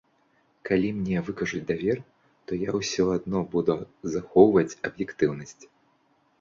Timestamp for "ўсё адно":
2.79-3.45